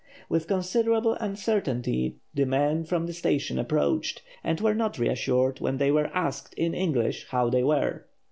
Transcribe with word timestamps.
With 0.29 0.47
considerable 0.47 1.13
uncertainty 1.13 2.15
the 2.33 2.45
men 2.47 2.85
from 2.85 3.05
the 3.05 3.13
station 3.13 3.59
approached, 3.59 4.23
and 4.43 4.59
were 4.59 4.73
not 4.73 4.97
reassured 4.97 5.59
when 5.59 5.77
they 5.77 5.91
were 5.91 6.07
asked, 6.11 6.55
in 6.55 6.73
English, 6.73 7.27
how 7.27 7.51
they 7.51 7.63
were. 7.63 8.07